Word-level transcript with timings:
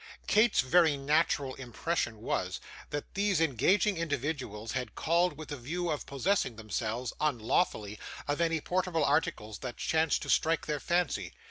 Kate's 0.25 0.61
very 0.61 0.97
natural 0.97 1.53
impression 1.53 2.21
was, 2.23 2.59
that 2.89 3.13
these 3.13 3.39
engaging 3.39 3.97
individuals 3.97 4.71
had 4.71 4.95
called 4.95 5.37
with 5.37 5.49
the 5.49 5.55
view 5.55 5.91
of 5.91 6.07
possessing 6.07 6.55
themselves, 6.55 7.13
unlawfully, 7.21 7.99
of 8.27 8.41
any 8.41 8.59
portable 8.59 9.05
articles 9.05 9.59
that 9.59 9.77
chanced 9.77 10.23
to 10.23 10.29
strike 10.31 10.65
their 10.65 10.79
fancy. 10.79 11.33